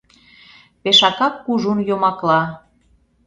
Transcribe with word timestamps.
Пешакак 0.81 1.33
кужун 1.45 1.79
йомакла. 1.87 2.41